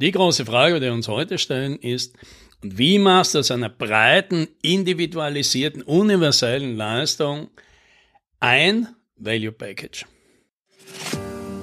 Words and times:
Die 0.00 0.12
große 0.12 0.46
Frage, 0.46 0.76
die 0.76 0.82
wir 0.82 0.92
uns 0.92 1.08
heute 1.08 1.38
stellen, 1.38 1.76
ist, 1.76 2.14
wie 2.62 3.00
machst 3.00 3.34
du 3.34 3.40
aus 3.40 3.50
einer 3.50 3.68
breiten, 3.68 4.46
individualisierten, 4.62 5.82
universellen 5.82 6.76
Leistung 6.76 7.48
ein 8.38 8.86
Value 9.16 9.50
Package? 9.50 10.06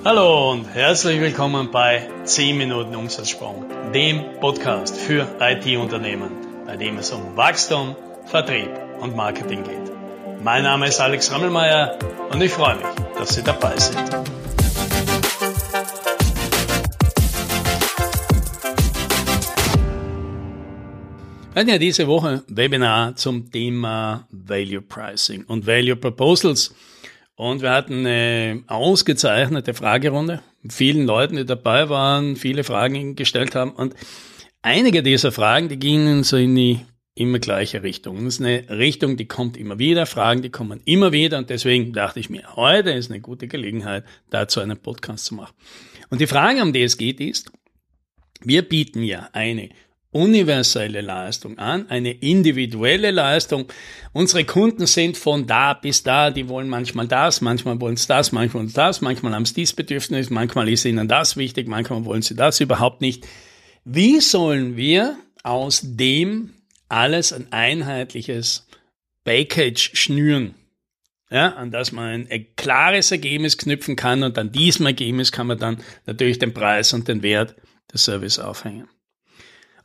Hallo 0.04 0.52
und 0.52 0.66
herzlich 0.66 1.22
willkommen 1.22 1.72
bei 1.72 2.10
10 2.26 2.58
Minuten 2.58 2.94
Umsatzsprung, 2.98 3.68
dem 3.94 4.22
Podcast 4.42 4.98
für 4.98 5.26
IT-Unternehmen, 5.40 6.32
bei 6.66 6.76
dem 6.76 6.98
es 6.98 7.12
um 7.14 7.38
Wachstum, 7.38 7.96
Vertrieb 8.26 8.70
und 9.00 9.16
Marketing 9.16 9.64
geht. 9.64 10.44
Mein 10.44 10.64
Name 10.64 10.90
ist 10.90 11.00
Alex 11.00 11.32
Rammelmeier 11.32 11.98
und 12.34 12.42
ich 12.42 12.52
freue 12.52 12.76
mich, 12.76 12.86
dass 13.18 13.34
Sie 13.34 13.44
dabei 13.44 13.78
sind. 13.78 14.12
Wir 21.56 21.62
hatten 21.62 21.70
ja 21.70 21.78
diese 21.78 22.08
Woche 22.08 22.44
Webinar 22.50 23.16
zum 23.16 23.50
Thema 23.50 24.28
Value 24.30 24.82
Pricing 24.82 25.46
und 25.46 25.66
Value 25.66 25.96
Proposals. 25.96 26.76
Und 27.36 27.62
wir 27.62 27.72
hatten 27.72 28.06
eine 28.06 28.66
ausgezeichnete 28.68 29.74
Fragerunde 29.74 30.42
vielen 30.68 31.06
Leuten, 31.06 31.38
die 31.38 31.46
dabei 31.46 31.88
waren, 31.88 32.36
viele 32.36 32.66
Fragen 32.66 33.16
gestellt 33.16 33.56
haben. 33.56 33.72
Und 33.72 33.96
einige 34.64 35.02
dieser 35.02 35.32
Fragen, 35.32 35.70
die 35.70 35.80
gingen 35.80 36.26
so 36.26 36.36
in 36.36 36.56
die 36.56 36.82
immer 37.16 37.40
gleiche 37.40 37.84
Richtung. 37.84 38.26
Das 38.26 38.34
ist 38.34 38.42
eine 38.42 38.70
Richtung, 38.70 39.16
die 39.16 39.26
kommt 39.26 39.56
immer 39.56 39.80
wieder, 39.80 40.06
Fragen, 40.06 40.42
die 40.42 40.50
kommen 40.50 40.82
immer 40.84 41.14
wieder. 41.14 41.38
Und 41.38 41.50
deswegen 41.50 41.94
dachte 41.94 42.20
ich 42.20 42.30
mir, 42.30 42.58
heute 42.58 42.92
ist 42.92 43.10
eine 43.10 43.22
gute 43.22 43.48
Gelegenheit, 43.48 44.04
dazu 44.30 44.60
einen 44.60 44.78
Podcast 44.78 45.24
zu 45.24 45.36
machen. 45.36 45.54
Und 46.10 46.20
die 46.20 46.28
Frage, 46.28 46.62
um 46.62 46.74
die 46.74 46.84
es 46.84 46.98
geht, 46.98 47.22
ist, 47.22 47.50
wir 48.42 48.62
bieten 48.64 49.04
ja 49.04 49.30
eine 49.32 49.70
universelle 50.16 51.02
Leistung 51.02 51.58
an, 51.58 51.90
eine 51.90 52.12
individuelle 52.14 53.12
Leistung. 53.12 53.66
Unsere 54.14 54.46
Kunden 54.46 54.88
sind 54.88 55.18
von 55.18 55.46
da 55.46 55.74
bis 55.74 56.04
da, 56.04 56.32
die 56.32 56.48
wollen 56.48 56.70
manchmal 56.70 57.06
das, 57.06 57.42
manchmal 57.42 57.82
wollen 57.82 57.98
sie 57.98 58.08
das, 58.08 58.32
manchmal 58.32 58.62
wollen 58.62 58.70
sie 58.70 58.76
das, 58.76 59.02
manchmal 59.02 59.34
haben 59.34 59.44
sie 59.44 59.56
dies 59.56 59.74
Bedürfnis, 59.74 60.30
manchmal 60.30 60.70
ist 60.70 60.86
ihnen 60.86 61.10
das 61.10 61.36
wichtig, 61.36 61.68
manchmal 61.68 62.06
wollen 62.06 62.22
sie 62.22 62.34
das 62.34 62.62
überhaupt 62.62 63.02
nicht. 63.02 63.28
Wie 63.84 64.22
sollen 64.22 64.78
wir 64.78 65.18
aus 65.44 65.82
dem 65.84 66.54
alles 66.88 67.34
ein 67.34 67.52
einheitliches 67.52 68.68
Package 69.26 69.92
schnüren? 69.96 70.56
Ja, 71.30 71.50
an 71.56 71.72
das 71.72 71.92
man 71.92 72.28
ein 72.30 72.46
klares 72.56 73.12
Ergebnis 73.12 73.58
knüpfen 73.58 73.98
kann 73.98 74.24
und 74.24 74.38
an 74.38 74.54
diesem 74.54 74.86
Ergebnis 74.86 75.34
kann 75.34 75.48
man 75.48 75.58
dann 75.58 75.84
natürlich 76.06 76.40
den 76.40 76.54
Preis 76.54 76.94
und 76.94 77.10
den 77.10 77.22
Wert 77.22 77.56
des 77.92 78.06
Service 78.06 78.40
aufhängen. 78.40 78.88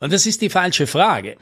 Und 0.01 0.11
das 0.11 0.25
ist 0.25 0.41
die 0.41 0.49
falsche 0.49 0.87
Frage. 0.87 1.37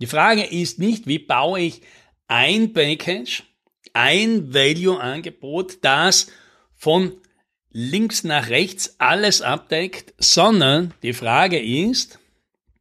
Die 0.00 0.06
Frage 0.06 0.44
ist 0.44 0.78
nicht, 0.78 1.06
wie 1.06 1.18
baue 1.18 1.60
ich 1.60 1.82
ein 2.28 2.72
Package, 2.72 3.42
ein 3.92 4.54
Value-Angebot, 4.54 5.78
das 5.82 6.28
von 6.74 7.12
links 7.72 8.22
nach 8.22 8.48
rechts 8.48 8.94
alles 8.98 9.42
abdeckt, 9.42 10.14
sondern 10.18 10.94
die 11.02 11.12
Frage 11.12 11.58
ist, 11.60 12.18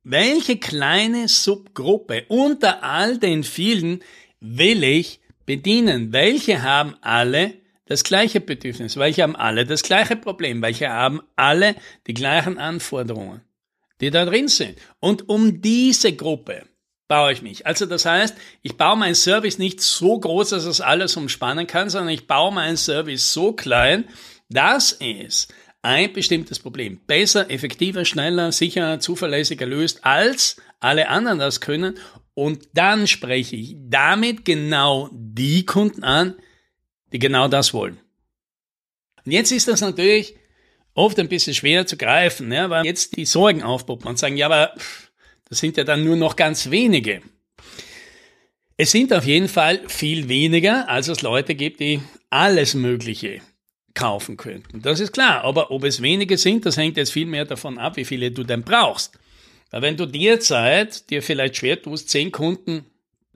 welche 0.04 0.58
kleine 0.58 1.28
Subgruppe 1.28 2.26
unter 2.28 2.84
all 2.84 3.18
den 3.18 3.44
vielen 3.44 4.04
will 4.40 4.84
ich 4.84 5.20
bedienen? 5.48 6.14
Welche 6.14 6.62
haben 6.62 6.96
alle 7.02 7.54
das 7.88 8.04
gleiche 8.04 8.42
Bedürfnis? 8.42 8.98
Welche 8.98 9.24
haben 9.24 9.36
alle 9.36 9.66
das 9.66 9.82
gleiche 9.82 10.16
Problem? 10.16 10.62
Welche 10.62 10.90
haben 10.90 11.22
alle 11.36 11.76
die 12.06 12.14
gleichen 12.14 12.60
Anforderungen? 12.60 13.42
Die 14.02 14.12
da 14.12 14.26
drin 14.26 14.48
sind. 14.48 14.78
Und 15.00 15.30
um 15.30 15.62
diese 15.62 16.14
Gruppe 16.14 16.64
baue 17.08 17.34
ich 17.34 17.42
mich. 17.42 17.66
Also 17.66 17.86
das 17.86 18.06
heißt, 18.06 18.36
ich 18.62 18.78
baue 18.78 18.98
meinen 18.98 19.16
Service 19.16 19.58
nicht 19.58 19.82
so 19.82 20.20
groß, 20.20 20.50
dass 20.50 20.66
es 20.66 20.82
alles 20.82 21.16
umspannen 21.18 21.68
kann, 21.68 21.90
sondern 21.90 22.14
ich 22.14 22.28
baue 22.28 22.54
meinen 22.54 22.78
Service 22.78 23.32
so 23.32 23.54
klein, 23.54 24.06
dass 24.50 24.98
es 25.00 25.48
ein 25.82 26.14
bestimmtes 26.14 26.60
Problem 26.60 27.00
besser, 27.06 27.50
effektiver, 27.52 28.06
schneller, 28.06 28.52
sicherer, 28.52 29.00
zuverlässiger 29.00 29.68
löst, 29.68 30.04
als 30.04 30.58
alle 30.80 31.10
anderen 31.10 31.40
das 31.40 31.62
können. 31.62 32.00
Und 32.34 32.70
dann 32.74 33.08
spreche 33.08 33.56
ich 33.56 33.76
damit 33.80 34.46
genau 34.46 35.10
die 35.14 35.66
Kunden 35.66 36.04
an, 36.04 36.36
die 37.14 37.20
genau 37.20 37.48
das 37.48 37.74
wollen. 37.74 38.00
Und 39.26 39.32
jetzt 39.32 39.52
ist 39.52 39.68
das 39.68 39.82
natürlich 39.82 40.36
oft 40.96 41.20
ein 41.20 41.30
bisschen 41.30 41.54
schwer 41.54 41.86
zu 41.86 41.98
greifen, 41.98 42.52
ja, 42.52 42.70
weil 42.72 42.86
jetzt 42.86 43.16
die 43.16 43.26
Sorgen 43.26 43.62
aufpoppen 43.62 44.08
und 44.08 44.18
sagen, 44.18 44.38
ja, 44.38 44.48
aber 44.48 44.74
das 45.48 45.60
sind 45.60 45.78
ja 45.78 45.84
dann 45.84 46.04
nur 46.04 46.16
noch 46.16 46.36
ganz 46.36 46.72
wenige. 46.72 47.22
Es 48.78 48.92
sind 48.92 49.14
auf 49.14 49.26
jeden 49.26 49.48
Fall 49.48 49.88
viel 49.88 50.28
weniger, 50.28 50.90
als 50.90 51.08
es 51.08 51.22
Leute 51.22 51.56
gibt, 51.56 51.80
die 51.80 52.02
alles 52.30 52.74
Mögliche 52.74 53.42
kaufen 53.94 54.36
könnten. 54.36 54.82
Das 54.82 55.00
ist 55.00 55.14
klar. 55.14 55.44
Aber 55.44 55.72
ob 55.72 55.84
es 55.84 56.02
wenige 56.02 56.38
sind, 56.38 56.66
das 56.66 56.76
hängt 56.76 56.98
jetzt 56.98 57.14
viel 57.14 57.26
mehr 57.26 57.46
davon 57.46 57.78
ab, 57.78 57.96
wie 57.96 58.04
viele 58.04 58.32
du 58.32 58.44
denn 58.44 58.64
brauchst. 58.64 59.18
Weil 59.72 59.82
wenn 59.82 59.98
du 59.98 60.06
derzeit 60.06 61.10
dir 61.10 61.24
vielleicht 61.24 61.58
schwer 61.58 61.82
tust, 61.82 62.10
zehn 62.10 62.32
Kunden 62.32 62.86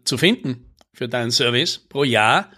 zu 0.03 0.17
finden 0.17 0.73
für 0.93 1.07
deinen 1.07 1.31
Service 1.31 1.77
pro 1.77 2.03
Jahr, 2.03 2.51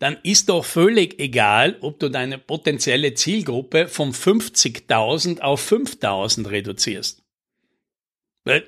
dann 0.00 0.16
ist 0.22 0.48
doch 0.48 0.64
völlig 0.64 1.20
egal, 1.20 1.76
ob 1.82 2.00
du 2.00 2.08
deine 2.08 2.38
potenzielle 2.38 3.12
Zielgruppe 3.12 3.86
von 3.86 4.12
50.000 4.12 5.40
auf 5.40 5.70
5.000 5.70 6.50
reduzierst. 6.50 7.22
Weil, 8.44 8.64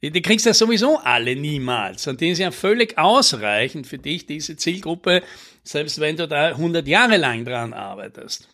die 0.00 0.22
kriegst 0.22 0.46
ja 0.46 0.54
sowieso 0.54 0.98
alle 0.98 1.36
niemals. 1.36 2.06
Und 2.08 2.22
die 2.22 2.30
ist 2.30 2.38
ja 2.38 2.50
völlig 2.50 2.96
ausreichend 2.96 3.86
für 3.86 3.98
dich, 3.98 4.24
diese 4.24 4.56
Zielgruppe, 4.56 5.22
selbst 5.64 6.00
wenn 6.00 6.16
du 6.16 6.26
da 6.26 6.48
100 6.48 6.88
Jahre 6.88 7.18
lang 7.18 7.44
dran 7.44 7.74
arbeitest. 7.74 8.48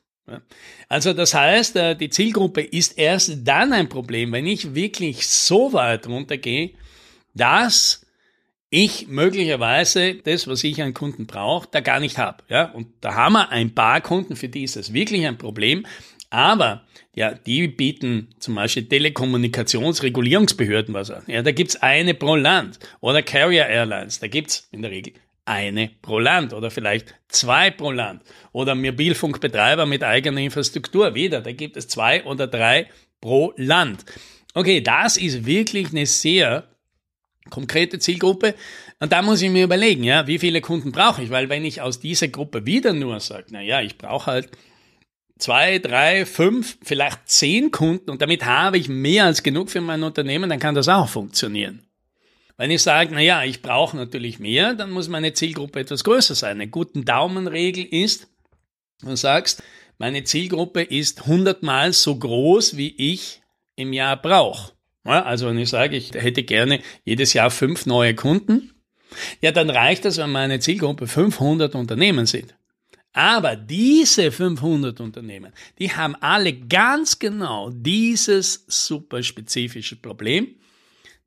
Also 0.88 1.12
das 1.12 1.32
heißt, 1.32 1.76
äh, 1.76 1.94
die 1.96 2.10
Zielgruppe 2.10 2.60
ist 2.60 2.98
erst 2.98 3.46
dann 3.46 3.72
ein 3.72 3.88
Problem, 3.88 4.32
wenn 4.32 4.46
ich 4.46 4.74
wirklich 4.74 5.26
so 5.26 5.72
weit 5.72 6.06
runtergehe, 6.06 6.72
dass 7.34 8.04
ich 8.70 9.08
möglicherweise 9.08 10.14
das, 10.14 10.46
was 10.46 10.64
ich 10.64 10.82
an 10.82 10.94
Kunden 10.94 11.26
brauche, 11.26 11.68
da 11.70 11.80
gar 11.80 12.00
nicht 12.00 12.18
habe. 12.18 12.42
Ja? 12.48 12.70
Und 12.72 12.88
da 13.00 13.14
haben 13.14 13.34
wir 13.34 13.50
ein 13.50 13.74
paar 13.74 14.00
Kunden, 14.00 14.36
für 14.36 14.48
die 14.48 14.64
ist 14.64 14.76
das 14.76 14.92
wirklich 14.92 15.26
ein 15.26 15.38
Problem. 15.38 15.86
Aber 16.30 16.82
ja, 17.14 17.32
die 17.32 17.68
bieten 17.68 18.34
zum 18.38 18.54
Beispiel 18.54 18.86
Telekommunikationsregulierungsbehörden 18.86 20.94
was 20.94 21.10
an. 21.10 21.22
Ja, 21.26 21.42
da 21.42 21.52
gibt's 21.52 21.76
eine 21.76 22.14
pro 22.14 22.36
Land. 22.36 22.78
Oder 23.00 23.22
Carrier 23.22 23.66
Airlines, 23.66 24.20
da 24.20 24.28
gibt's 24.28 24.68
in 24.70 24.82
der 24.82 24.90
Regel 24.90 25.14
eine 25.48 25.90
pro 26.02 26.18
Land 26.18 26.52
oder 26.52 26.70
vielleicht 26.70 27.14
zwei 27.28 27.70
pro 27.70 27.90
Land. 27.90 28.22
Oder 28.52 28.74
Mobilfunkbetreiber 28.74 29.86
mit 29.86 30.04
eigener 30.04 30.42
Infrastruktur, 30.42 31.14
wieder, 31.14 31.40
da 31.40 31.52
gibt 31.52 31.78
es 31.78 31.88
zwei 31.88 32.22
oder 32.24 32.46
drei 32.46 32.86
pro 33.20 33.54
Land. 33.56 34.04
Okay, 34.54 34.82
das 34.82 35.16
ist 35.16 35.46
wirklich 35.46 35.90
eine 35.90 36.04
sehr 36.04 36.68
konkrete 37.50 37.98
Zielgruppe. 37.98 38.54
Und 39.00 39.12
da 39.12 39.22
muss 39.22 39.42
ich 39.42 39.50
mir 39.50 39.64
überlegen, 39.64 40.04
ja, 40.04 40.26
wie 40.26 40.38
viele 40.38 40.60
Kunden 40.60 40.92
brauche 40.92 41.22
ich? 41.22 41.30
Weil 41.30 41.48
wenn 41.48 41.64
ich 41.64 41.80
aus 41.80 42.00
dieser 42.00 42.28
Gruppe 42.28 42.66
wieder 42.66 42.92
nur 42.92 43.20
sage, 43.20 43.46
na 43.50 43.60
ja, 43.60 43.80
ich 43.80 43.98
brauche 43.98 44.26
halt 44.26 44.50
zwei, 45.38 45.78
drei, 45.78 46.26
fünf, 46.26 46.78
vielleicht 46.82 47.28
zehn 47.28 47.70
Kunden 47.70 48.10
und 48.10 48.22
damit 48.22 48.44
habe 48.44 48.78
ich 48.78 48.88
mehr 48.88 49.24
als 49.24 49.42
genug 49.42 49.70
für 49.70 49.80
mein 49.80 50.02
Unternehmen, 50.02 50.50
dann 50.50 50.58
kann 50.58 50.74
das 50.74 50.88
auch 50.88 51.08
funktionieren. 51.08 51.84
Wenn 52.56 52.72
ich 52.72 52.82
sage, 52.82 53.10
na 53.14 53.20
ja, 53.20 53.44
ich 53.44 53.62
brauche 53.62 53.96
natürlich 53.96 54.40
mehr, 54.40 54.74
dann 54.74 54.90
muss 54.90 55.08
meine 55.08 55.32
Zielgruppe 55.32 55.78
etwas 55.78 56.02
größer 56.02 56.34
sein. 56.34 56.56
Eine 56.56 56.66
gute 56.68 57.00
Daumenregel 57.02 57.84
ist, 57.84 58.26
du 59.00 59.14
sagst, 59.14 59.62
meine 59.96 60.24
Zielgruppe 60.24 60.82
ist 60.82 61.26
hundertmal 61.26 61.92
so 61.92 62.16
groß, 62.16 62.76
wie 62.76 62.94
ich 62.96 63.42
im 63.76 63.92
Jahr 63.92 64.20
brauche. 64.20 64.72
Ja, 65.08 65.22
also 65.22 65.46
wenn 65.48 65.58
ich 65.58 65.70
sage, 65.70 65.96
ich 65.96 66.12
hätte 66.12 66.42
gerne 66.42 66.82
jedes 67.02 67.32
Jahr 67.32 67.50
fünf 67.50 67.86
neue 67.86 68.14
Kunden, 68.14 68.74
ja, 69.40 69.52
dann 69.52 69.70
reicht 69.70 70.04
das, 70.04 70.18
wenn 70.18 70.30
meine 70.30 70.60
Zielgruppe 70.60 71.06
500 71.06 71.74
Unternehmen 71.74 72.26
sind. 72.26 72.54
Aber 73.14 73.56
diese 73.56 74.30
500 74.30 75.00
Unternehmen, 75.00 75.52
die 75.78 75.90
haben 75.90 76.14
alle 76.16 76.52
ganz 76.52 77.18
genau 77.18 77.70
dieses 77.70 78.66
super 78.68 79.22
spezifische 79.22 79.96
Problem. 79.96 80.56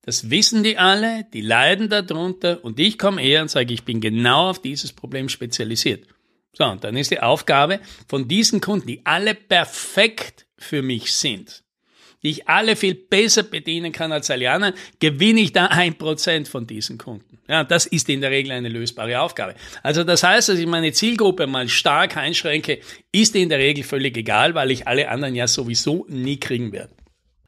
Das 0.04 0.30
wissen 0.30 0.64
die 0.64 0.78
alle, 0.78 1.26
die 1.34 1.42
leiden 1.42 1.90
darunter 1.90 2.64
und 2.64 2.80
ich 2.80 3.00
komme 3.00 3.24
eher 3.24 3.42
und 3.42 3.50
sage, 3.50 3.74
ich 3.74 3.84
bin 3.84 4.00
genau 4.00 4.52
auf 4.52 4.62
dieses 4.62 4.94
Problem 4.94 5.28
spezialisiert. 5.28 6.08
So, 6.54 6.66
und 6.66 6.84
dann 6.84 6.98
ist 6.98 7.10
die 7.10 7.20
Aufgabe 7.20 7.80
von 8.08 8.28
diesen 8.28 8.62
Kunden, 8.62 8.88
die 8.88 9.06
alle 9.06 9.34
perfekt 9.34 10.46
für 10.58 10.84
mich 10.84 11.14
sind, 11.14 11.64
die 12.24 12.30
ich 12.30 12.48
alle 12.48 12.76
viel 12.76 12.96
besser 12.96 13.44
bedienen 13.44 13.92
kann 13.92 14.12
als 14.12 14.30
Aliana, 14.30 14.74
gewinne 15.00 15.42
ich 15.42 15.54
da 15.54 15.68
ein 15.68 15.96
Prozent 15.96 16.48
von 16.48 16.68
diesen 16.68 16.98
Kunden. 16.98 17.40
Ja, 17.48 17.64
das 17.64 17.86
ist 17.86 18.08
in 18.10 18.22
der 18.22 18.32
Regel 18.32 18.52
eine 18.52 18.70
lösbare 18.70 19.20
Aufgabe. 19.20 19.56
Also 19.84 20.04
das 20.04 20.24
heißt, 20.24 20.50
dass 20.50 20.60
ich 20.60 20.68
meine 20.68 20.92
Zielgruppe 20.92 21.48
mal 21.48 21.68
stark 21.68 22.16
einschränke, 22.18 22.80
ist 23.12 23.36
in 23.36 23.50
der 23.50 23.60
Regel 23.60 23.84
völlig 23.84 24.16
egal, 24.18 24.56
weil 24.56 24.72
ich 24.72 24.88
alle 24.88 25.10
anderen 25.10 25.36
ja 25.36 25.48
sowieso 25.48 26.06
nie 26.08 26.40
kriegen 26.40 26.72
werde. 26.72 26.94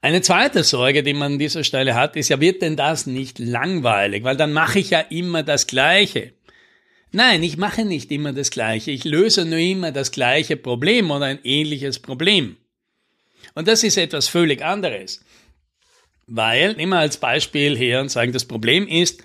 Eine 0.01 0.21
zweite 0.21 0.65
Sorge, 0.65 1.01
die 1.01 1.13
man 1.13 1.33
an 1.33 1.39
dieser 1.39 1.63
Stelle 1.63 1.95
hat, 1.95 2.17
ist 2.17 2.27
ja, 2.27 2.41
wird 2.41 2.61
denn 2.61 2.75
das 2.75 3.07
nicht 3.07 3.39
langweilig? 3.39 4.25
Weil 4.25 4.35
dann 4.35 4.51
mache 4.51 4.79
ich 4.79 4.89
ja 4.89 4.99
immer 4.99 5.43
das 5.43 5.65
Gleiche. 5.67 6.33
Nein, 7.13 7.41
ich 7.43 7.55
mache 7.57 7.85
nicht 7.85 8.11
immer 8.11 8.33
das 8.33 8.49
Gleiche. 8.51 8.91
Ich 8.91 9.05
löse 9.05 9.45
nur 9.45 9.59
immer 9.59 9.93
das 9.93 10.11
gleiche 10.11 10.57
Problem 10.57 11.11
oder 11.11 11.27
ein 11.27 11.39
ähnliches 11.43 11.99
Problem. 11.99 12.57
Und 13.55 13.67
das 13.67 13.83
ist 13.83 13.97
etwas 13.97 14.27
völlig 14.27 14.63
anderes. 14.63 15.23
Weil, 16.27 16.73
nehmen 16.73 16.93
wir 16.93 16.99
als 16.99 17.17
Beispiel 17.17 17.77
her 17.77 18.01
und 18.01 18.09
sagen, 18.09 18.31
das 18.31 18.45
Problem 18.45 18.87
ist, 18.87 19.21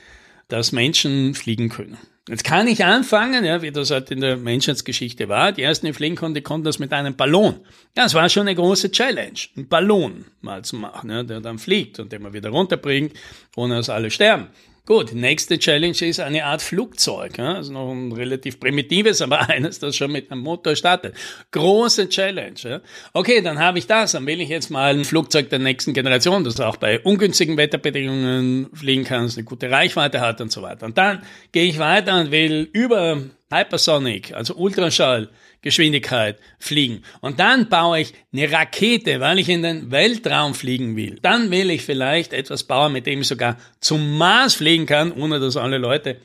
dass 0.48 0.72
Menschen 0.72 1.34
fliegen 1.34 1.68
können. 1.68 1.98
Jetzt 2.28 2.44
kann 2.44 2.66
ich 2.66 2.84
anfangen, 2.84 3.42
ja, 3.44 3.62
wie 3.62 3.70
das 3.70 3.90
halt 3.90 4.10
in 4.10 4.20
der 4.20 4.36
Menschheitsgeschichte 4.36 5.30
war. 5.30 5.52
Die 5.52 5.62
ersten, 5.62 5.86
die 5.86 5.94
fliegen 5.94 6.16
konnten, 6.16 6.42
konnten 6.42 6.64
das 6.64 6.78
mit 6.78 6.92
einem 6.92 7.16
Ballon. 7.16 7.60
Das 7.94 8.12
war 8.12 8.28
schon 8.28 8.42
eine 8.42 8.54
große 8.54 8.90
Challenge, 8.90 9.38
einen 9.56 9.68
Ballon 9.68 10.26
mal 10.42 10.62
zu 10.62 10.76
machen, 10.76 11.08
ja, 11.08 11.22
der 11.22 11.40
dann 11.40 11.58
fliegt 11.58 11.98
und 12.00 12.12
den 12.12 12.22
man 12.22 12.34
wieder 12.34 12.50
runterbringt, 12.50 13.14
ohne 13.56 13.76
dass 13.76 13.88
alle 13.88 14.10
sterben. 14.10 14.48
Gut, 14.88 15.12
nächste 15.12 15.58
Challenge 15.58 16.00
ist 16.00 16.18
eine 16.18 16.46
Art 16.46 16.62
Flugzeug. 16.62 17.38
Also 17.38 17.74
noch 17.74 17.92
ein 17.92 18.10
relativ 18.10 18.58
primitives, 18.58 19.20
aber 19.20 19.40
eines, 19.50 19.80
das 19.80 19.94
schon 19.94 20.10
mit 20.10 20.32
einem 20.32 20.40
Motor 20.40 20.76
startet. 20.76 21.14
Große 21.50 22.08
Challenge. 22.08 22.80
Okay, 23.12 23.42
dann 23.42 23.58
habe 23.58 23.78
ich 23.78 23.86
das. 23.86 24.12
Dann 24.12 24.24
will 24.24 24.40
ich 24.40 24.48
jetzt 24.48 24.70
mal 24.70 24.94
ein 24.94 25.04
Flugzeug 25.04 25.50
der 25.50 25.58
nächsten 25.58 25.92
Generation, 25.92 26.42
das 26.42 26.58
auch 26.58 26.78
bei 26.78 27.00
ungünstigen 27.00 27.58
Wetterbedingungen 27.58 28.70
fliegen 28.72 29.04
kann, 29.04 29.28
eine 29.30 29.44
gute 29.44 29.70
Reichweite 29.70 30.22
hat 30.22 30.40
und 30.40 30.50
so 30.50 30.62
weiter. 30.62 30.86
Und 30.86 30.96
dann 30.96 31.22
gehe 31.52 31.68
ich 31.68 31.78
weiter 31.78 32.18
und 32.18 32.30
will 32.30 32.66
über 32.72 33.20
Hypersonic, 33.50 34.34
also 34.34 34.54
Ultraschall, 34.54 35.30
Geschwindigkeit 35.62 36.38
fliegen. 36.58 37.02
Und 37.20 37.40
dann 37.40 37.68
baue 37.68 38.00
ich 38.00 38.14
eine 38.32 38.50
Rakete, 38.52 39.20
weil 39.20 39.38
ich 39.38 39.48
in 39.48 39.62
den 39.62 39.90
Weltraum 39.90 40.54
fliegen 40.54 40.96
will. 40.96 41.18
Dann 41.22 41.50
will 41.50 41.70
ich 41.70 41.82
vielleicht 41.82 42.32
etwas 42.32 42.64
bauen, 42.64 42.92
mit 42.92 43.06
dem 43.06 43.22
ich 43.22 43.28
sogar 43.28 43.56
zum 43.80 44.18
Mars 44.18 44.54
fliegen 44.54 44.86
kann, 44.86 45.12
ohne 45.12 45.40
dass 45.40 45.56
alle 45.56 45.78
Leute 45.78 46.18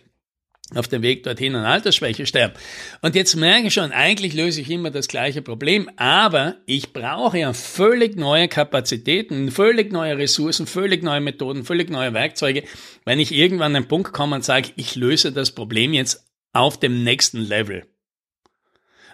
auf 0.75 0.87
dem 0.87 1.01
Weg 1.01 1.23
dorthin 1.23 1.55
an 1.55 1.65
Altersschwäche 1.65 2.25
sterben. 2.25 2.55
Und 3.01 3.15
jetzt 3.15 3.35
merke 3.35 3.67
ich 3.67 3.73
schon, 3.73 3.91
eigentlich 3.91 4.33
löse 4.33 4.61
ich 4.61 4.69
immer 4.69 4.91
das 4.91 5.07
gleiche 5.07 5.41
Problem, 5.41 5.89
aber 5.97 6.55
ich 6.65 6.93
brauche 6.93 7.39
ja 7.39 7.53
völlig 7.53 8.15
neue 8.15 8.47
Kapazitäten, 8.47 9.51
völlig 9.51 9.91
neue 9.91 10.17
Ressourcen, 10.17 10.65
völlig 10.65 11.03
neue 11.03 11.21
Methoden, 11.21 11.63
völlig 11.63 11.89
neue 11.89 12.13
Werkzeuge, 12.13 12.63
wenn 13.05 13.19
ich 13.19 13.33
irgendwann 13.33 13.75
an 13.75 13.83
den 13.83 13.87
Punkt 13.87 14.13
komme 14.13 14.35
und 14.35 14.43
sage, 14.43 14.69
ich 14.75 14.95
löse 14.95 15.31
das 15.31 15.51
Problem 15.51 15.93
jetzt 15.93 16.25
auf 16.53 16.79
dem 16.79 17.03
nächsten 17.03 17.39
Level. 17.39 17.85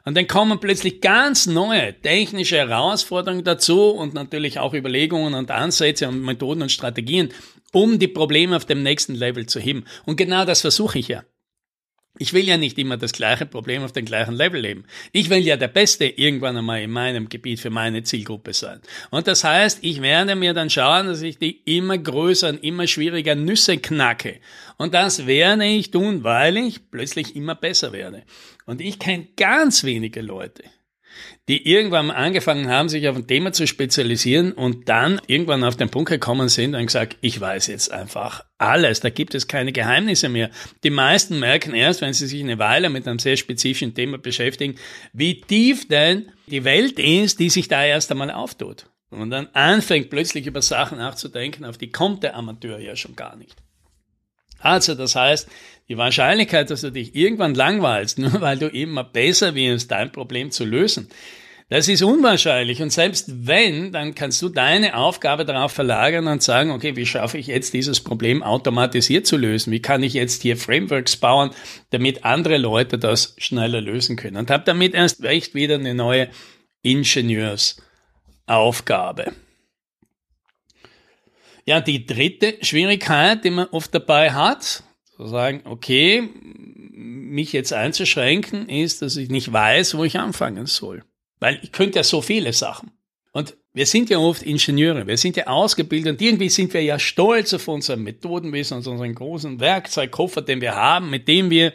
Und 0.06 0.15
dann 0.15 0.27
kommen 0.27 0.59
plötzlich 0.59 1.01
ganz 1.01 1.45
neue 1.45 2.00
technische 2.00 2.57
Herausforderungen 2.57 3.44
dazu 3.44 3.89
und 3.89 4.13
natürlich 4.13 4.59
auch 4.59 4.74
Überlegungen 4.74 5.33
und 5.33 5.51
Ansätze 5.51 6.07
und 6.07 6.21
Methoden 6.21 6.62
und 6.62 6.71
Strategien, 6.71 7.30
um 7.74 8.00
die 8.00 8.07
Probleme 8.07 8.56
auf 8.56 8.65
dem 8.65 8.81
nächsten 8.81 9.13
Level 9.13 9.45
zu 9.45 9.59
heben. 9.59 9.86
Und 10.06 10.15
genau 10.15 10.45
das 10.45 10.62
versuche 10.62 11.00
ich 11.00 11.09
ja. 11.09 11.24
Ich 12.17 12.33
will 12.33 12.45
ja 12.45 12.57
nicht 12.57 12.77
immer 12.77 12.97
das 12.97 13.13
gleiche 13.13 13.45
Problem 13.45 13.83
auf 13.83 13.94
dem 13.94 14.03
gleichen 14.03 14.33
Level 14.33 14.59
leben. 14.59 14.83
Ich 15.11 15.29
will 15.29 15.39
ja 15.39 15.56
der 15.56 15.67
Beste 15.67 16.06
irgendwann 16.06 16.57
einmal 16.57 16.81
in 16.81 16.91
meinem 16.91 17.29
Gebiet 17.29 17.59
für 17.59 17.69
meine 17.69 18.03
Zielgruppe 18.03 18.51
sein. 18.53 18.81
Und 19.11 19.27
das 19.27 19.44
heißt, 19.44 19.79
ich 19.83 20.01
werde 20.01 20.35
mir 20.35 20.53
dann 20.53 20.69
schauen, 20.69 21.06
dass 21.06 21.21
ich 21.21 21.38
die 21.38 21.61
immer 21.65 21.97
größeren, 21.97 22.59
immer 22.59 22.88
schwieriger 22.88 23.35
Nüsse 23.35 23.77
knacke. 23.77 24.39
Und 24.77 24.94
das 24.94 25.27
werde 25.27 25.65
ich 25.65 25.91
tun, 25.91 26.23
weil 26.23 26.57
ich 26.57 26.89
plötzlich 26.89 27.35
immer 27.35 27.56
besser 27.56 27.94
werde. 27.94 28.23
Und 28.65 28.81
ich 28.81 29.00
kenne 29.00 29.27
ganz 29.38 29.83
wenige 29.83 30.21
Leute, 30.21 30.63
die 31.48 31.68
irgendwann 31.68 32.12
angefangen 32.12 32.69
haben, 32.69 32.89
sich 32.89 33.07
auf 33.07 33.16
ein 33.16 33.27
Thema 33.27 33.51
zu 33.51 33.66
spezialisieren 33.68 34.51
und 34.51 34.88
dann 34.89 35.19
irgendwann 35.27 35.63
auf 35.63 35.77
den 35.77 35.89
Punkt 35.89 36.10
gekommen 36.10 36.50
sind 36.50 36.75
und 36.75 36.86
gesagt, 36.86 37.18
ich 37.21 37.39
weiß 37.39 37.68
jetzt 37.68 37.92
einfach 37.92 38.45
alles, 38.57 39.00
da 39.00 39.10
gibt 39.10 39.33
es 39.36 39.48
keine 39.48 39.71
Geheimnisse 39.71 40.30
mehr. 40.30 40.50
Die 40.83 40.89
meisten 40.89 41.39
merken 41.39 41.74
erst, 41.74 42.01
wenn 42.01 42.13
sie 42.13 42.27
sich 42.27 42.42
eine 42.42 42.60
Weile 42.60 42.89
mit 42.89 43.07
einem 43.07 43.19
sehr 43.19 43.38
spezifischen 43.38 43.95
Thema 43.95 44.18
beschäftigen, 44.18 44.75
wie 45.13 45.42
tief 45.42 45.88
denn 45.88 46.31
die 46.48 46.63
Welt 46.63 47.00
ist, 47.00 47.39
die 47.39 47.50
sich 47.50 47.68
da 47.68 47.83
erst 47.83 48.12
einmal 48.12 48.31
auftut. 48.31 48.86
Und 49.10 49.31
dann 49.31 49.48
anfängt 49.54 50.10
plötzlich 50.10 50.45
über 50.45 50.62
Sachen 50.62 51.00
nachzudenken, 51.00 51.65
auf 51.65 51.77
die 51.77 51.92
kommt 51.92 52.24
der 52.24 52.36
Amateur 52.36 52.80
ja 52.80 52.95
schon 52.95 53.15
gar 53.15 53.36
nicht. 53.36 53.56
Also 54.59 54.95
das 54.95 55.15
heißt, 55.15 55.47
die 55.89 55.97
Wahrscheinlichkeit, 55.97 56.69
dass 56.69 56.81
du 56.81 56.91
dich 56.91 57.15
irgendwann 57.15 57.56
langweilst, 57.56 58.19
nur 58.19 58.41
weil 58.41 58.57
du 58.57 58.67
immer 58.67 59.03
besser 59.03 59.56
wirst, 59.56 59.91
dein 59.91 60.11
Problem 60.11 60.51
zu 60.51 60.65
lösen, 60.65 61.09
das 61.69 61.88
ist 61.88 62.01
unwahrscheinlich. 62.01 62.81
Und 62.81 62.91
selbst 62.91 63.45
wenn, 63.45 63.91
dann 63.91 64.15
kannst 64.15 64.41
du 64.41 64.50
deine 64.50 64.97
Aufgabe 64.97 65.45
darauf 65.45 65.71
verlagern 65.71 66.27
und 66.27 66.41
sagen, 66.41 66.71
okay, 66.71 66.95
wie 66.95 67.06
schaffe 67.06 67.38
ich 67.38 67.45
jetzt 67.45 67.75
dieses 67.75 68.00
Problem 68.00 68.41
automatisiert 68.41 69.27
zu 69.27 69.38
lösen? 69.38 69.71
Wie 69.71 69.81
kann 69.81 70.01
ich 70.01 70.13
jetzt 70.13 70.41
hier 70.41 70.57
Frameworks 70.57 71.17
bauen, 71.17 71.51
damit 71.91 72.25
andere 72.25 72.57
Leute 72.57 72.97
das 72.97 73.35
schneller 73.38 73.81
lösen 73.81 74.15
können? 74.15 74.38
Und 74.38 74.50
habe 74.50 74.63
damit 74.65 74.95
erst 74.95 75.21
recht 75.21 75.53
wieder 75.53 75.75
eine 75.75 75.94
neue 75.94 76.29
Ingenieursaufgabe. 76.81 79.33
Ja, 81.69 81.81
die 81.81 82.07
dritte 82.07 82.57
Schwierigkeit, 82.63 83.44
die 83.45 83.51
man 83.51 83.68
oft 83.68 83.94
dabei 83.94 84.31
hat, 84.31 84.81
zu 85.16 85.27
sagen, 85.27 85.62
okay, 85.66 86.27
mich 86.92 87.54
jetzt 87.54 87.74
einzuschränken, 87.74 88.68
ist, 88.68 89.04
dass 89.04 89.16
ich 89.18 89.30
nicht 89.30 89.54
weiß, 89.54 89.95
wo 89.95 90.04
ich 90.04 90.18
anfangen 90.18 90.66
soll. 90.66 91.04
Weil 91.39 91.60
ich 91.62 91.71
könnte 91.71 92.00
ja 92.00 92.04
so 92.04 92.24
viele 92.24 92.54
Sachen. 92.54 92.89
Und 93.33 93.56
wir 93.71 93.86
sind 93.86 94.10
ja 94.10 94.18
oft 94.18 94.42
Ingenieure, 94.42 95.06
wir 95.06 95.18
sind 95.18 95.36
ja 95.36 95.45
ausgebildet 95.45 96.13
und 96.13 96.21
irgendwie 96.24 96.50
sind 96.50 96.74
wir 96.74 96.81
ja 96.81 96.98
stolz 96.98 97.54
auf 97.54 97.68
unser 97.68 97.98
Methodenwissen 97.98 98.77
und 98.77 98.88
unseren 98.88 99.13
großen 99.13 99.60
Werkzeugkoffer, 99.60 100.42
den 100.42 100.62
wir 100.62 100.74
haben, 100.74 101.12
mit 101.12 101.27
dem 101.27 101.51
wir 101.51 101.74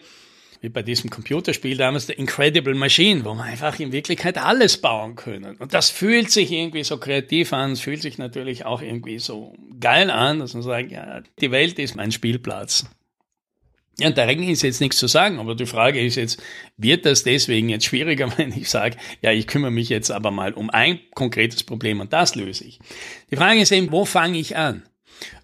wie 0.65 0.71
bei 0.71 0.83
diesem 0.83 1.11
Computerspiel 1.11 1.77
damals, 1.77 2.07
The 2.07 2.15
Incredible 2.15 2.75
Machine, 2.75 3.23
wo 3.27 3.35
man 3.35 3.47
einfach 3.47 3.79
in 3.79 3.93
Wirklichkeit 3.93 4.39
alles 4.39 4.79
bauen 4.79 5.15
können. 5.15 5.57
Und 5.57 5.75
das 5.75 5.91
fühlt 5.91 6.31
sich 6.31 6.51
irgendwie 6.51 6.85
so 6.85 6.97
kreativ 6.97 7.53
an, 7.53 7.73
es 7.73 7.81
fühlt 7.81 8.01
sich 8.01 8.17
natürlich 8.17 8.65
auch 8.65 8.81
irgendwie 8.81 9.19
so 9.19 9.55
geil 9.79 10.11
an, 10.11 10.39
dass 10.39 10.55
man 10.55 10.63
sagt, 10.63 10.91
ja, 10.91 11.21
die 11.39 11.51
Welt 11.51 11.79
ist 11.79 11.97
mein 11.97 12.13
Spielplatz. 12.13 12.87
Ja, 13.99 14.09
und 14.09 14.17
dagegen 14.17 14.49
ist 14.49 14.63
jetzt 14.63 14.81
nichts 14.81 14.97
zu 14.97 15.07
sagen, 15.07 15.39
aber 15.39 15.55
die 15.55 15.67
Frage 15.67 16.01
ist 16.01 16.17
jetzt, 16.17 16.43
wird 16.79 17.05
das 17.05 17.25
deswegen 17.25 17.69
jetzt 17.69 17.85
schwieriger, 17.85 18.33
wenn 18.39 18.51
ich 18.51 18.71
sage, 18.71 18.97
ja, 19.21 19.33
ich 19.33 19.47
kümmere 19.47 19.71
mich 19.71 19.91
jetzt 19.91 20.11
aber 20.11 20.31
mal 20.31 20.55
um 20.55 20.71
ein 20.71 20.99
konkretes 21.15 21.63
Problem 21.63 22.01
und 22.01 22.15
das 22.15 22.37
löse 22.37 22.65
ich. 22.65 22.79
Die 23.31 23.37
Frage 23.37 23.61
ist 23.61 23.71
eben, 23.71 23.93
wo 23.93 24.07
fange 24.07 24.39
ich 24.39 24.57
an? 24.57 24.83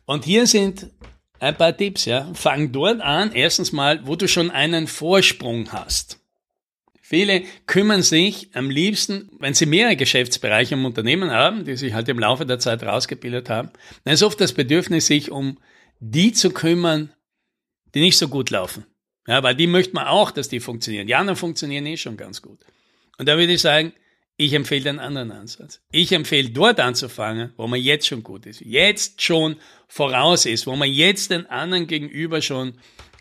Und 0.07 0.25
hier 0.25 0.47
sind 0.47 0.87
ein 1.41 1.57
paar 1.57 1.77
Tipps, 1.77 2.05
ja. 2.05 2.31
Fang 2.35 2.71
dort 2.71 3.01
an, 3.01 3.33
erstens 3.33 3.73
mal, 3.73 4.07
wo 4.07 4.15
du 4.15 4.29
schon 4.29 4.51
einen 4.51 4.87
Vorsprung 4.87 5.73
hast. 5.73 6.19
Viele 7.01 7.43
kümmern 7.67 8.03
sich 8.03 8.51
am 8.55 8.71
liebsten, 8.71 9.31
wenn 9.41 9.55
sie 9.55 9.67
mehrere 9.67 9.97
Geschäftsbereiche 9.97 10.75
im 10.75 10.85
Unternehmen 10.85 11.33
haben, 11.33 11.65
die 11.65 11.77
sich 11.77 11.93
halt 11.93 12.09
im 12.09 12.21
Laufe 12.21 12.47
der 12.47 12.61
Zeit 12.61 12.85
rausgebildet 12.85 13.51
haben, 13.51 13.71
dann 14.05 14.15
ist 14.15 14.23
oft 14.23 14.41
das 14.41 14.53
Bedürfnis, 14.53 15.07
sich 15.07 15.33
um 15.33 15.59
die 15.99 16.33
zu 16.33 16.51
kümmern, 16.51 17.13
die 17.95 18.01
nicht 18.01 18.17
so 18.17 18.29
gut 18.29 18.51
laufen. 18.51 18.87
Ja, 19.27 19.43
weil 19.43 19.57
die 19.57 19.67
möchte 19.67 19.95
man 19.95 20.07
auch, 20.07 20.31
dass 20.31 20.49
die 20.49 20.61
funktionieren. 20.61 21.07
Die 21.07 21.15
anderen 21.15 21.37
funktionieren 21.37 21.87
eh 21.87 21.97
schon 21.97 22.17
ganz 22.17 22.43
gut. 22.43 22.61
Und 23.19 23.29
da 23.29 23.37
würde 23.37 23.53
ich 23.53 23.61
sagen, 23.61 23.93
ich 24.41 24.55
empfehle 24.55 24.85
den 24.85 24.99
anderen 24.99 25.33
Ansatz. 25.33 25.83
Ich 25.93 26.13
empfehle 26.13 26.49
dort 26.49 26.81
anzufangen, 26.81 27.53
wo 27.59 27.67
man 27.67 27.79
jetzt 27.79 28.07
schon 28.07 28.23
gut 28.23 28.47
ist, 28.47 28.63
jetzt 28.63 29.21
schon 29.21 29.57
voraus 29.87 30.47
ist, 30.47 30.67
wo 30.67 30.75
man 30.77 30.91
jetzt 30.91 31.31
den 31.31 31.45
anderen 31.51 31.87
gegenüber 31.87 32.41
schon 32.41 32.73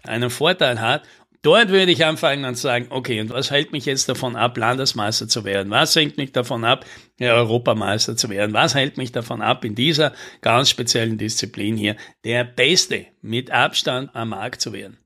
einen 0.04 0.30
Vorteil 0.30 0.80
hat. 0.80 1.04
Dort 1.42 1.70
würde 1.70 1.92
ich 1.92 2.06
anfangen 2.06 2.46
und 2.46 2.58
sagen, 2.58 2.88
okay, 2.90 3.20
und 3.20 3.32
was 3.32 3.52
hält 3.52 3.74
mich 3.74 3.84
jetzt 3.86 4.08
davon 4.08 4.38
ab, 4.38 4.58
Landesmeister 4.58 5.28
zu 5.28 5.44
werden? 5.44 5.70
Was 5.72 5.94
hängt 5.94 6.16
mich 6.16 6.32
davon 6.32 6.64
ab, 6.64 6.86
Europameister 7.20 8.16
zu 8.16 8.30
werden? 8.30 8.54
Was 8.54 8.74
hält 8.74 8.96
mich 8.96 9.12
davon 9.12 9.42
ab, 9.42 9.66
in 9.66 9.76
dieser 9.76 10.14
ganz 10.40 10.70
speziellen 10.70 11.18
Disziplin 11.18 11.76
hier 11.76 11.98
der 12.24 12.46
Beste 12.46 13.08
mit 13.22 13.52
Abstand 13.52 14.16
am 14.16 14.30
Markt 14.30 14.62
zu 14.62 14.72
werden? 14.72 14.98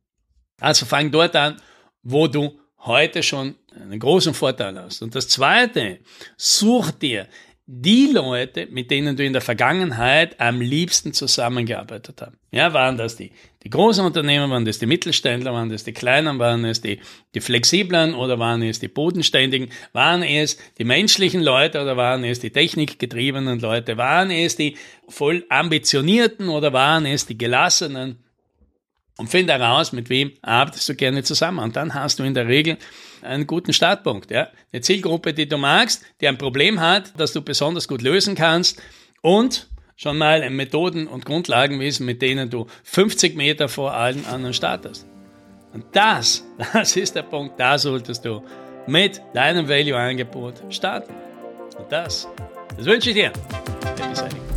Also 0.61 0.85
fang 0.85 1.09
dort 1.09 1.35
an, 1.35 1.59
wo 2.03 2.27
du 2.27 2.59
heute 2.85 3.23
schon 3.23 3.55
einen 3.75 3.99
großen 3.99 4.33
Vorteil 4.33 4.77
hast. 4.77 5.01
Und 5.01 5.15
das 5.15 5.27
Zweite, 5.27 5.99
such 6.37 6.91
dir 6.91 7.27
die 7.65 8.11
Leute, 8.11 8.67
mit 8.69 8.91
denen 8.91 9.15
du 9.15 9.23
in 9.23 9.31
der 9.31 9.41
Vergangenheit 9.41 10.39
am 10.41 10.59
liebsten 10.59 11.13
zusammengearbeitet 11.13 12.21
hast. 12.21 12.33
Ja, 12.51 12.73
waren 12.73 12.97
das 12.97 13.15
die, 13.15 13.31
die 13.63 13.69
großen 13.69 14.05
Unternehmen, 14.05 14.51
waren 14.51 14.65
das 14.65 14.79
die 14.79 14.85
Mittelständler, 14.85 15.53
waren 15.53 15.69
das 15.69 15.85
die 15.85 15.93
kleinen, 15.93 16.39
waren 16.39 16.65
es 16.65 16.81
die, 16.81 16.99
die 17.33 17.39
flexiblen 17.39 18.15
oder 18.15 18.37
waren 18.37 18.61
es 18.63 18.79
die 18.79 18.89
bodenständigen, 18.89 19.69
waren 19.93 20.23
es 20.23 20.57
die 20.77 20.83
menschlichen 20.83 21.41
Leute 21.41 21.81
oder 21.81 21.95
waren 21.95 22.25
es 22.25 22.41
die 22.41 22.49
technikgetriebenen 22.49 23.61
Leute, 23.61 23.95
waren 23.95 24.29
es 24.29 24.57
die 24.57 24.75
voll 25.07 25.45
ambitionierten 25.47 26.49
oder 26.49 26.73
waren 26.73 27.05
es 27.05 27.25
die 27.25 27.37
gelassenen 27.37 28.23
und 29.17 29.29
finde 29.29 29.53
heraus, 29.53 29.91
mit 29.91 30.09
wem 30.09 30.33
arbeitest 30.41 30.89
du 30.89 30.95
gerne 30.95 31.23
zusammen. 31.23 31.59
Und 31.59 31.75
dann 31.75 31.93
hast 31.93 32.19
du 32.19 32.23
in 32.23 32.33
der 32.33 32.47
Regel 32.47 32.77
einen 33.21 33.47
guten 33.47 33.73
Startpunkt. 33.73 34.31
Ja? 34.31 34.49
Eine 34.71 34.81
Zielgruppe, 34.81 35.33
die 35.33 35.47
du 35.47 35.57
magst, 35.57 36.03
die 36.21 36.27
ein 36.27 36.37
Problem 36.37 36.79
hat, 36.79 37.13
das 37.17 37.33
du 37.33 37.41
besonders 37.41 37.87
gut 37.87 38.01
lösen 38.01 38.35
kannst 38.35 38.81
und 39.21 39.69
schon 39.95 40.17
mal 40.17 40.49
Methoden 40.49 41.07
und 41.07 41.25
Grundlagen 41.25 41.79
wissen, 41.79 42.05
mit 42.05 42.21
denen 42.21 42.49
du 42.49 42.65
50 42.83 43.35
Meter 43.35 43.69
vor 43.69 43.93
allen 43.93 44.25
anderen 44.25 44.53
startest. 44.53 45.05
Und 45.73 45.85
das, 45.93 46.43
das 46.73 46.95
ist 46.95 47.15
der 47.15 47.23
Punkt, 47.23 47.59
da 47.59 47.77
solltest 47.77 48.25
du 48.25 48.43
mit 48.87 49.21
deinem 49.33 49.69
Value-Angebot 49.69 50.63
starten. 50.69 51.13
Und 51.77 51.91
das, 51.91 52.27
das 52.75 52.85
wünsche 52.85 53.11
ich 53.11 53.15
dir. 53.15 53.31
Happy. 54.23 54.52